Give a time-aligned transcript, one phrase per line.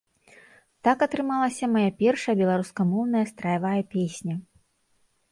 [0.85, 4.35] Так атрымалася мая першая беларускамоўная страявая песня.